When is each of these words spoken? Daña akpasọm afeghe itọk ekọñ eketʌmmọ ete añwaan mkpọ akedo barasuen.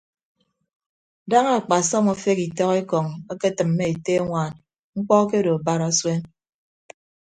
Daña 1.29 1.51
akpasọm 1.59 2.05
afeghe 2.13 2.43
itọk 2.49 2.71
ekọñ 2.81 3.05
eketʌmmọ 3.31 3.83
ete 3.93 4.13
añwaan 4.21 4.51
mkpọ 4.97 5.13
akedo 5.23 5.53
barasuen. 5.65 6.21